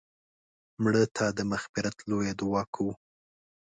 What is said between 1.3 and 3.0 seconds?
د مغفرت لویه دعا کوو